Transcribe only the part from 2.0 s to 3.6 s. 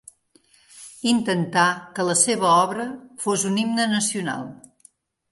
la seva obra fos un